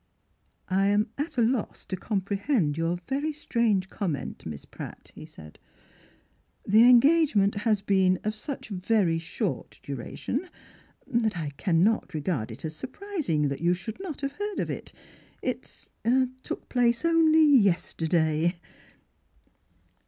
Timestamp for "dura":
9.83-10.15